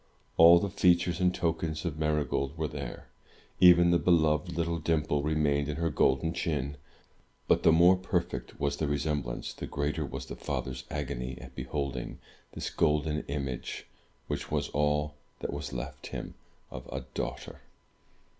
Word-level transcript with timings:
All 0.35 0.57
the 0.57 0.71
features 0.71 1.19
and 1.19 1.31
tokens 1.31 1.85
of 1.85 1.99
Marygold 1.99 2.57
were 2.57 2.67
there; 2.67 3.09
even 3.59 3.91
the 3.91 3.99
beloved 3.99 4.51
little 4.51 4.79
dimple 4.79 5.21
remained 5.21 5.69
in 5.69 5.75
her 5.75 5.91
golden 5.91 6.33
chin. 6.33 6.77
But, 7.47 7.61
the 7.61 7.71
more 7.71 7.95
perfect 7.95 8.59
was 8.59 8.77
the 8.77 8.87
resemblance, 8.87 9.53
the 9.53 9.67
greater 9.67 10.03
was 10.03 10.25
the 10.25 10.35
father's 10.35 10.85
agony 10.89 11.37
at 11.39 11.53
beholding 11.53 12.17
this 12.53 12.71
golden 12.71 13.21
image, 13.27 13.85
which 14.25 14.49
was 14.49 14.69
all 14.69 15.13
that 15.37 15.53
was 15.53 15.71
left 15.71 16.07
him 16.07 16.33
of 16.71 16.87
a 16.91 17.01
daughter. 17.13 17.61